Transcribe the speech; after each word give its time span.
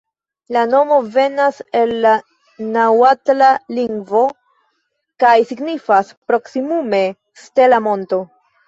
La 0.55 0.61
nomo 0.69 0.95
venas 1.17 1.59
el 1.81 1.93
la 2.05 2.13
naŭatla 2.79 3.51
lingvo 3.79 4.25
kaj 5.27 5.37
signifas 5.53 6.13
proksimume 6.33 7.05
«stela 7.47 7.87
monto». 7.89 8.27